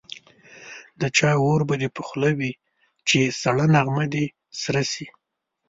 [0.99, 2.51] د چا اور به دي په خوله وي
[3.07, 4.25] چي سړه نغمه دي
[4.61, 5.05] سره سي